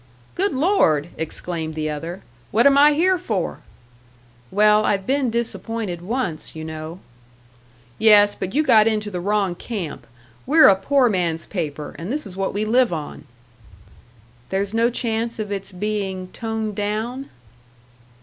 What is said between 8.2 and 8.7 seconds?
but you